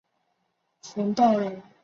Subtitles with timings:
[0.81, 1.61] 冯道人。